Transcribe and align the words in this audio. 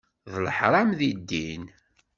D 0.31 0.33
leḥram 0.45 0.89
deg 0.99 1.13
ddin. 1.19 1.63